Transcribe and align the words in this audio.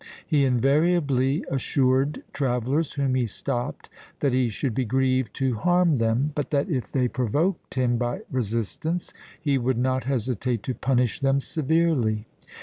"He 0.25 0.45
invariably 0.45 1.45
assured 1.47 2.23
travellers 2.33 2.93
whom 2.93 3.13
he 3.13 3.27
stopped, 3.27 3.87
that 4.21 4.33
he 4.33 4.49
should 4.49 4.73
be 4.73 4.83
grieved 4.83 5.35
to 5.35 5.53
harm 5.53 5.97
them; 5.97 6.31
but 6.33 6.49
that 6.49 6.67
if 6.71 6.91
they 6.91 7.07
provoked 7.07 7.75
him 7.75 7.97
by 7.99 8.21
resistance, 8.31 9.13
he 9.39 9.59
would 9.59 9.77
not 9.77 10.05
hesitate 10.05 10.63
to 10.63 10.73
punish 10.73 11.19
them 11.19 11.39
severely. 11.39 12.25